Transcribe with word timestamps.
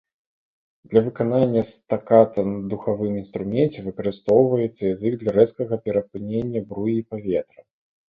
Для 0.93 1.01
выканання 1.09 1.61
стаката 1.73 2.39
на 2.55 2.63
духавым 2.73 3.13
інструменце 3.23 3.79
выкарыстоўваецца 3.91 4.77
язык 4.93 5.13
для 5.23 5.31
рэзкага 5.41 5.75
перапынення 5.89 6.69
бруі 6.75 7.01
паветра. 7.15 7.61